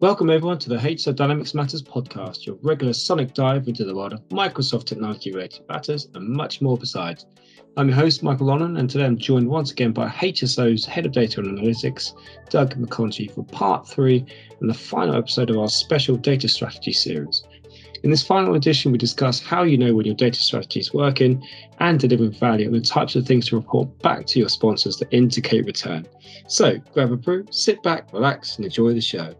[0.00, 4.12] Welcome everyone to the HSO Dynamics Matters podcast, your regular sonic dive into the world
[4.12, 7.26] of Microsoft technology related matters and much more besides.
[7.76, 11.10] I'm your host, Michael Lonnan, and today I'm joined once again by HSO's Head of
[11.10, 12.12] Data and Analytics,
[12.48, 14.24] Doug McConchie, for part three
[14.60, 17.42] and the final episode of our special data strategy series.
[18.04, 21.44] In this final edition, we discuss how you know when your data strategy is working
[21.80, 25.10] and delivering value and the types of things to report back to your sponsors to
[25.10, 26.06] indicate return.
[26.46, 29.34] So grab a brew, sit back, relax, and enjoy the show.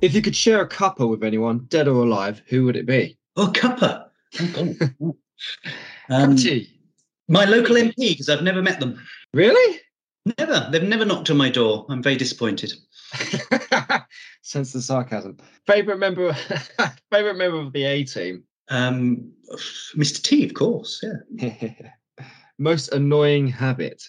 [0.00, 3.16] If you could share a cuppa with anyone, dead or alive, who would it be?
[3.36, 4.08] Oh, cuppa.
[5.00, 5.16] Oh,
[6.10, 6.36] um,
[7.28, 9.00] my local MP, because I've never met them.
[9.32, 9.80] Really?
[10.38, 10.68] Never.
[10.70, 11.86] They've never knocked on my door.
[11.88, 12.72] I'm very disappointed.
[14.42, 15.38] Sense the sarcasm.
[15.66, 16.32] Favorite member,
[17.10, 18.44] favorite member of the A team.
[18.68, 19.32] Um,
[19.96, 20.22] Mr.
[20.22, 21.02] T, of course.
[21.38, 21.72] Yeah.
[22.58, 24.02] Most annoying habit.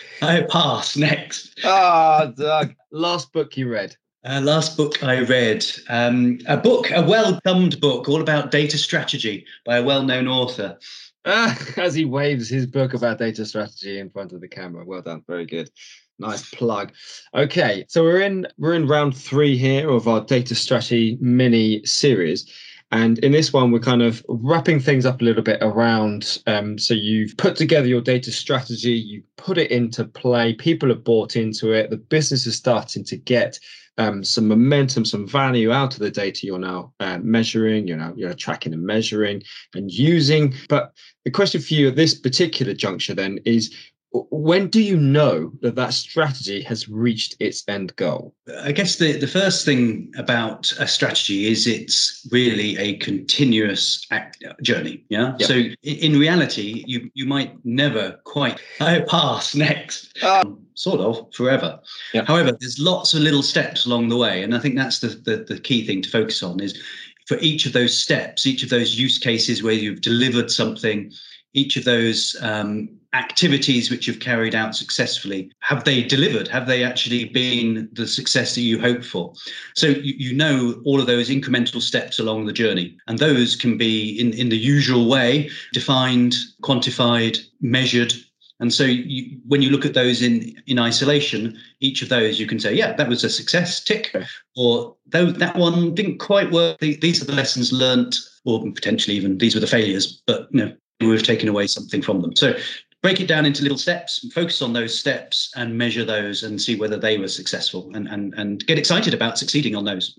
[0.22, 1.58] I pass next.
[1.64, 2.74] Ah, oh, Doug.
[2.90, 3.96] Last book you read.
[4.24, 9.44] Uh, last book I read, um, a book, a well-thumbed book, all about data strategy
[9.66, 10.78] by a well-known author.
[11.24, 14.84] Ah, as he waves his book about data strategy in front of the camera.
[14.84, 15.70] Well done, very good.
[16.18, 16.92] Nice plug.
[17.34, 22.48] Okay, so we're in we're in round three here of our data strategy mini series.
[22.92, 26.42] And in this one, we're kind of wrapping things up a little bit around.
[26.46, 31.02] Um, so you've put together your data strategy, you put it into play, people have
[31.02, 33.58] bought into it, the business is starting to get
[33.98, 38.12] um, some momentum, some value out of the data you're now uh, measuring, you're now
[38.16, 39.42] you're tracking and measuring
[39.74, 40.54] and using.
[40.68, 40.92] But
[41.24, 43.74] the question for you at this particular juncture then is
[44.12, 48.34] when do you know that that strategy has reached its end goal?
[48.60, 54.42] I guess the, the first thing about a strategy is it's really a continuous act,
[54.60, 55.34] journey yeah?
[55.38, 55.48] Yep.
[55.48, 60.22] so in reality you you might never quite pass next.
[60.22, 61.78] Um, sort of forever.
[62.14, 62.26] Yep.
[62.26, 65.44] however there's lots of little steps along the way and i think that's the, the
[65.48, 66.80] the key thing to focus on is
[67.28, 71.12] for each of those steps each of those use cases where you've delivered something
[71.54, 76.48] each of those um, activities which you've carried out successfully have they delivered?
[76.48, 79.32] Have they actually been the success that you hoped for?
[79.74, 83.76] So you, you know all of those incremental steps along the journey and those can
[83.76, 88.14] be in, in the usual way defined quantified measured.
[88.60, 92.46] And so you, when you look at those in, in isolation, each of those you
[92.46, 94.16] can say, yeah, that was a success, tick,
[94.56, 96.78] or though that one didn't quite work.
[96.78, 100.72] These are the lessons learnt, or potentially even these were the failures, but you know,
[101.08, 102.36] we've taken away something from them.
[102.36, 102.54] So
[103.02, 106.62] break it down into little steps and focus on those steps and measure those and
[106.62, 110.16] see whether they were successful and and, and get excited about succeeding on those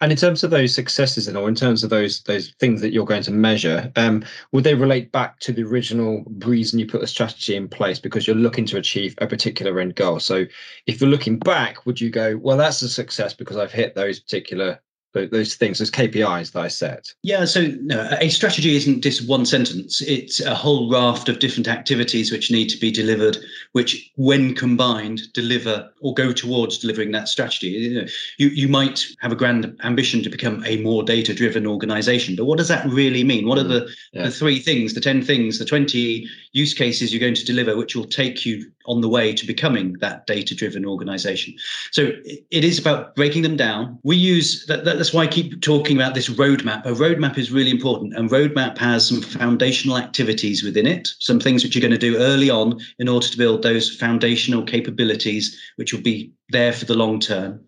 [0.00, 2.92] and in terms of those successes and or in terms of those those things that
[2.92, 7.00] you're going to measure um, would they relate back to the original reason you put
[7.00, 10.44] the strategy in place because you're looking to achieve a particular end goal so
[10.86, 14.18] if you're looking back would you go well that's a success because i've hit those
[14.18, 14.80] particular
[15.14, 17.12] those things, those KPIs that I set?
[17.22, 20.00] Yeah, so no, a strategy isn't just one sentence.
[20.02, 23.38] It's a whole raft of different activities which need to be delivered,
[23.72, 27.68] which, when combined, deliver or go towards delivering that strategy.
[27.68, 28.08] You, know,
[28.38, 32.46] you, you might have a grand ambition to become a more data driven organization, but
[32.46, 33.46] what does that really mean?
[33.46, 34.24] What are mm, the, yeah.
[34.24, 37.94] the three things, the 10 things, the 20 use cases you're going to deliver, which
[37.94, 41.54] will take you on the way to becoming that data driven organization?
[41.90, 43.98] So it is about breaking them down.
[44.02, 46.84] We use that, that that's why I keep talking about this roadmap.
[46.84, 51.62] A roadmap is really important, and roadmap has some foundational activities within it, some things
[51.62, 55.92] which you're going to do early on in order to build those foundational capabilities, which
[55.92, 57.60] will be there for the long term.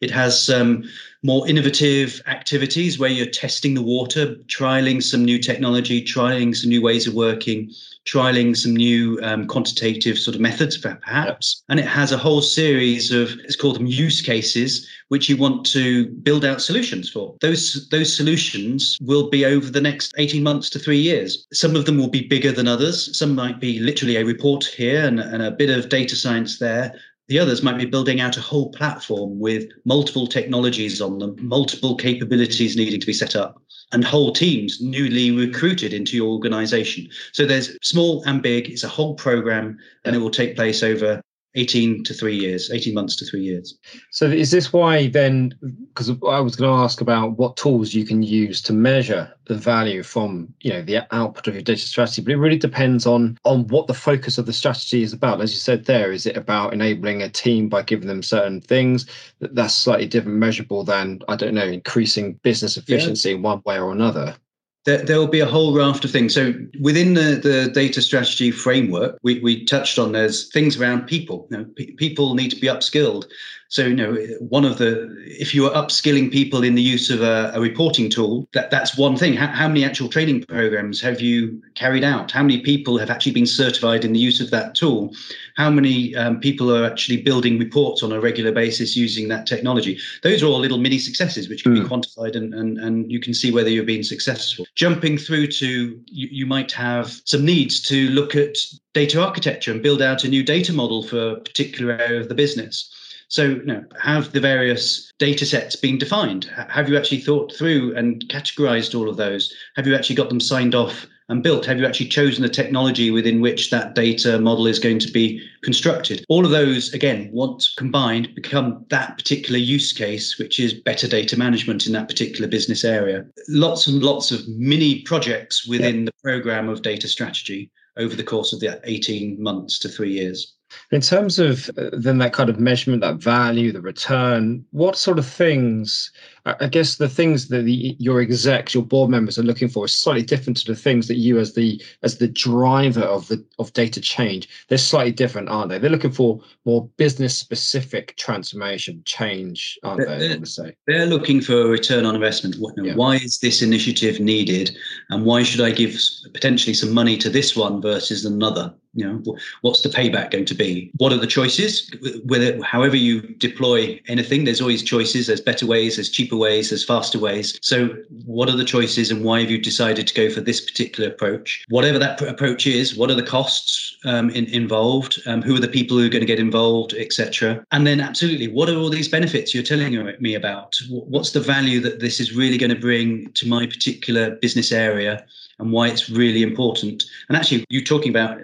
[0.00, 0.84] It has some
[1.22, 6.82] more innovative activities where you're testing the water, trialing some new technology, trialing some new
[6.82, 7.70] ways of working,
[8.04, 11.62] trialing some new um, quantitative sort of methods, perhaps.
[11.70, 15.64] And it has a whole series of, it's called them use cases, which you want
[15.66, 17.34] to build out solutions for.
[17.40, 21.46] Those, those solutions will be over the next 18 months to three years.
[21.54, 23.16] Some of them will be bigger than others.
[23.16, 26.94] Some might be literally a report here and, and a bit of data science there.
[27.28, 31.96] The others might be building out a whole platform with multiple technologies on them, multiple
[31.96, 33.62] capabilities needing to be set up,
[33.92, 37.08] and whole teams newly recruited into your organization.
[37.32, 41.22] So there's small and big, it's a whole program, and it will take place over
[41.56, 43.78] 18 to three years, 18 months to three years.
[44.10, 45.54] So is this why then,
[45.88, 49.54] because I was going to ask about what tools you can use to measure the
[49.54, 53.38] value from, you know, the output of your data strategy, but it really depends on,
[53.44, 55.40] on what the focus of the strategy is about.
[55.40, 59.06] As you said there, is it about enabling a team by giving them certain things
[59.40, 63.36] that's slightly different measurable than, I don't know, increasing business efficiency yeah.
[63.36, 64.36] in one way or another?
[64.84, 66.34] There, will be a whole raft of things.
[66.34, 71.46] So within the, the data strategy framework, we, we touched on there's things around people.
[71.50, 71.64] You know,
[71.96, 73.24] people need to be upskilled.
[73.68, 77.22] So, you know, one of the, if you are upskilling people in the use of
[77.22, 79.34] a, a reporting tool, that, that's one thing.
[79.34, 82.30] How, how, many actual training programs have you carried out?
[82.30, 85.12] How many people have actually been certified in the use of that tool?
[85.56, 89.98] How many um, people are actually building reports on a regular basis using that technology?
[90.22, 91.82] Those are all little mini successes which can mm.
[91.82, 91.92] be hmm.
[91.92, 94.66] quantified and, and, and you can see whether you're being successful.
[94.74, 98.56] Jumping through to, you, you might have some needs to look at
[98.92, 102.34] data architecture and build out a new data model for a particular area of the
[102.34, 102.90] business.
[103.28, 106.44] So, you know, have the various data sets been defined?
[106.44, 109.54] Have you actually thought through and categorized all of those?
[109.76, 111.64] Have you actually got them signed off and built?
[111.66, 115.42] Have you actually chosen the technology within which that data model is going to be
[115.62, 116.24] constructed?
[116.28, 121.38] All of those, again, once combined, become that particular use case, which is better data
[121.38, 123.24] management in that particular business area.
[123.48, 126.04] Lots and lots of mini projects within yeah.
[126.06, 130.54] the program of data strategy over the course of the 18 months to three years.
[130.90, 135.18] In terms of uh, then that kind of measurement, that value, the return, what sort
[135.18, 136.10] of things?
[136.46, 139.94] I guess the things that the, your execs, your board members are looking for is
[139.94, 143.72] slightly different to the things that you, as the as the driver of the of
[143.72, 145.78] data change, they're slightly different, aren't they?
[145.78, 150.34] They're looking for more business specific transformation change, aren't they're, they?
[150.34, 152.56] I say they're looking for a return on investment.
[152.76, 152.94] yeah.
[152.94, 154.76] Why is this initiative needed,
[155.08, 155.98] and why should I give
[156.34, 158.74] potentially some money to this one versus another?
[158.94, 161.90] you know what's the payback going to be what are the choices
[162.24, 166.84] whether however you deploy anything there's always choices there's better ways there's cheaper ways there's
[166.84, 167.88] faster ways so
[168.24, 171.64] what are the choices and why have you decided to go for this particular approach
[171.68, 175.68] whatever that approach is what are the costs um, in, involved um, who are the
[175.68, 179.08] people who are going to get involved etc and then absolutely what are all these
[179.08, 183.30] benefits you're telling me about what's the value that this is really going to bring
[183.32, 185.24] to my particular business area
[185.58, 188.38] and why it's really important and actually you're talking about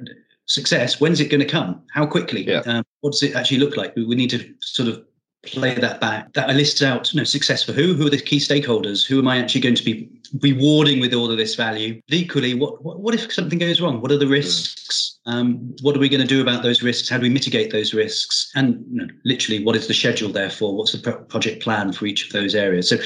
[0.51, 1.81] success, when's it going to come?
[1.95, 2.45] How quickly?
[2.47, 2.63] Yeah.
[2.67, 3.95] Um, what does it actually look like?
[3.95, 5.03] We, we need to sort of
[5.43, 6.33] play that back.
[6.35, 7.95] That I lists out, you know, success for who?
[7.95, 9.07] Who are the key stakeholders?
[9.07, 10.09] Who am I actually going to be
[10.41, 12.01] rewarding with all of this value?
[12.09, 14.01] But equally, what, what, what if something goes wrong?
[14.01, 15.19] What are the risks?
[15.27, 17.09] Um, what are we going to do about those risks?
[17.09, 18.51] How do we mitigate those risks?
[18.55, 20.77] And you know, literally, what is the schedule therefore?
[20.77, 22.89] What's the pro- project plan for each of those areas?
[22.89, 22.97] So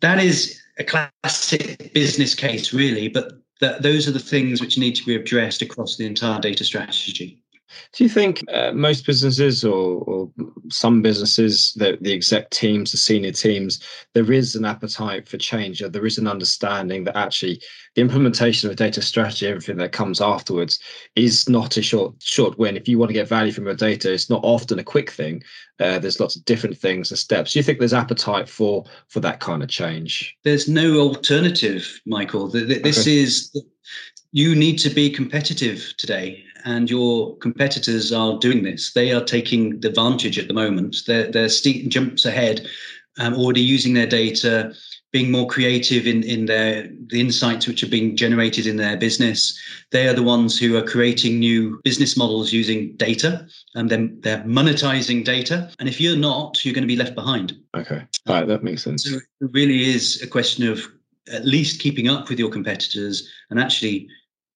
[0.00, 4.96] that is a classic business case, really, but that those are the things which need
[4.96, 7.40] to be addressed across the entire data strategy.
[7.92, 10.30] Do you think uh, most businesses or, or,
[10.70, 13.80] some businesses, the, the exec teams, the senior teams,
[14.14, 17.60] there is an appetite for change or there is an understanding that actually
[17.94, 20.78] the implementation of a data strategy, everything that comes afterwards,
[21.16, 22.76] is not a short short win.
[22.76, 25.42] If you want to get value from your data, it's not often a quick thing.
[25.80, 27.52] Uh, there's lots of different things and steps.
[27.52, 30.36] Do you think there's appetite for for that kind of change?
[30.44, 32.48] There's no alternative, Michael.
[32.48, 33.18] This okay.
[33.18, 33.50] is
[34.34, 38.92] you need to be competitive today and your competitors are doing this.
[38.92, 40.96] They are taking the advantage at the moment.
[41.06, 42.66] They're, they're steep jumps ahead,
[43.20, 44.74] um, already using their data,
[45.12, 49.56] being more creative in, in their the insights which are being generated in their business.
[49.92, 53.46] They are the ones who are creating new business models using data,
[53.76, 55.70] and then they're monetizing data.
[55.78, 57.56] And if you're not, you're going to be left behind.
[57.76, 59.04] Okay, all right, that makes sense.
[59.08, 60.88] So it really is a question of
[61.32, 64.08] at least keeping up with your competitors and actually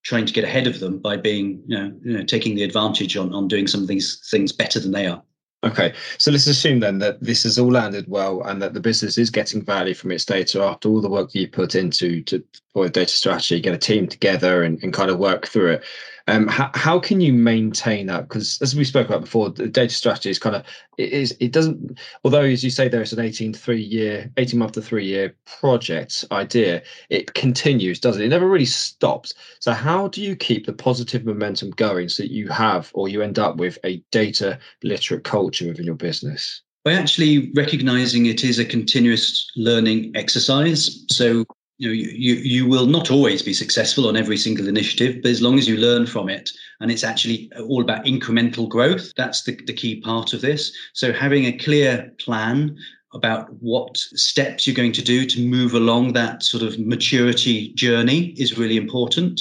[0.08, 3.14] trying to get ahead of them by being, you know, you know taking the advantage
[3.14, 5.22] on, on doing some of these things better than they are.
[5.64, 9.18] Okay, so let's assume then that this has all landed well and that the business
[9.18, 12.42] is getting value from its data after all the work that you put into to
[12.76, 15.84] a data strategy, get a team together and, and kind of work through it.
[16.28, 18.28] Um, how, how can you maintain that?
[18.28, 20.62] Because as we spoke about before, the data strategy is kind of
[20.98, 21.98] it is it doesn't.
[22.22, 25.34] Although as you say, there is an 18 three year, 18 month to three year
[25.46, 26.82] project idea.
[27.08, 28.26] It continues, doesn't it?
[28.26, 29.32] It never really stops.
[29.60, 33.22] So how do you keep the positive momentum going so that you have or you
[33.22, 36.60] end up with a data literate culture within your business?
[36.84, 41.04] By actually recognizing it is a continuous learning exercise.
[41.10, 41.46] So
[41.78, 45.30] you know you, you you will not always be successful on every single initiative but
[45.30, 49.42] as long as you learn from it and it's actually all about incremental growth that's
[49.44, 50.72] the, the key part of this.
[50.92, 52.76] So having a clear plan
[53.14, 58.34] about what steps you're going to do to move along that sort of maturity journey
[58.36, 59.40] is really important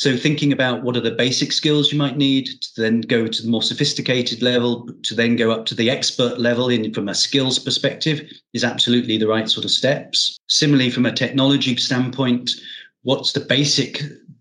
[0.00, 3.42] so thinking about what are the basic skills you might need to then go to
[3.42, 7.14] the more sophisticated level, to then go up to the expert level in from a
[7.14, 8.22] skills perspective
[8.54, 10.38] is absolutely the right sort of steps.
[10.48, 12.50] Similarly, from a technology standpoint,
[13.02, 14.00] what's the basic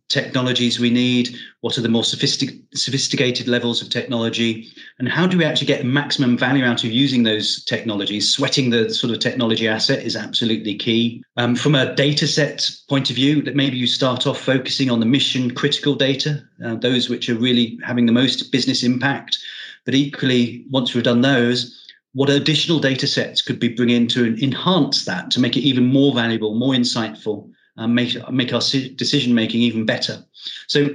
[0.09, 1.35] technologies we need?
[1.61, 4.67] What are the more sophistic- sophisticated levels of technology?
[4.97, 8.29] And how do we actually get maximum value out of using those technologies?
[8.29, 11.23] Sweating the sort of technology asset is absolutely key.
[11.37, 14.99] Um, from a data set point of view, that maybe you start off focusing on
[14.99, 19.37] the mission critical data, uh, those which are really having the most business impact.
[19.85, 21.75] But equally, once we've done those,
[22.13, 25.85] what additional data sets could we bring in to enhance that to make it even
[25.85, 27.49] more valuable, more insightful,
[27.79, 28.61] and make make our
[28.95, 30.23] decision making even better.
[30.67, 30.89] So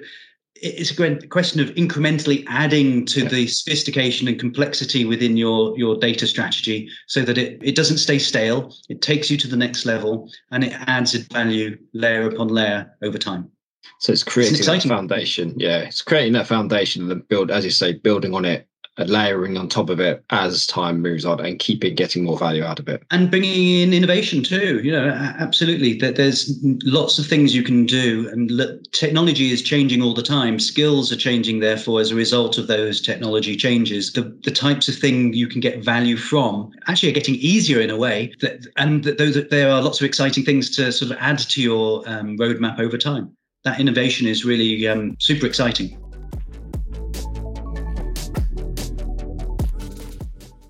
[0.56, 6.26] it's a question of incrementally adding to the sophistication and complexity within your your data
[6.26, 8.72] strategy so that it, it doesn't stay stale.
[8.88, 13.18] It takes you to the next level and it adds value layer upon layer over
[13.18, 13.50] time.
[13.98, 15.54] So it's creating it's that foundation.
[15.58, 19.56] Yeah it's creating that foundation and then build as you say building on it layering
[19.56, 22.88] on top of it as time moves on and keeping getting more value out of
[22.88, 23.02] it.
[23.10, 25.08] And bringing in innovation too you know
[25.38, 25.94] absolutely.
[25.94, 28.50] That there's lots of things you can do and
[28.92, 30.58] technology is changing all the time.
[30.58, 34.12] Skills are changing therefore as a result of those technology changes.
[34.12, 37.90] The, the types of thing you can get value from actually are getting easier in
[37.90, 41.38] a way that, and that there are lots of exciting things to sort of add
[41.38, 43.34] to your um, roadmap over time.
[43.64, 45.98] That innovation is really um, super exciting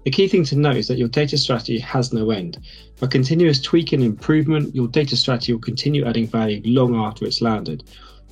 [0.05, 2.59] The key thing to note is that your data strategy has no end.
[3.01, 7.41] By continuous tweaking and improvement, your data strategy will continue adding value long after it's
[7.41, 7.85] landed.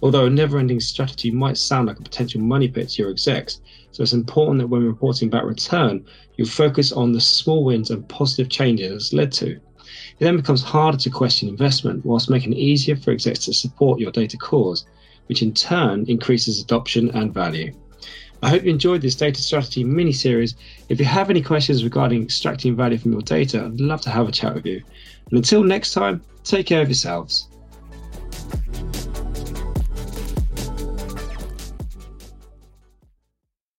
[0.02, 3.62] Although a never ending strategy might sound like a potential money pit to your execs,
[3.90, 6.04] so it's important that when reporting back return,
[6.36, 9.52] you focus on the small wins and positive changes it's led to.
[9.52, 9.60] It
[10.18, 14.10] then becomes harder to question investment, whilst making it easier for execs to support your
[14.10, 14.84] data cause,
[15.26, 17.72] which in turn increases adoption and value.
[18.42, 20.56] I hope you enjoyed this data strategy mini series.
[20.88, 24.28] If you have any questions regarding extracting value from your data, I'd love to have
[24.28, 24.82] a chat with you.
[25.30, 27.48] And until next time, take care of yourselves.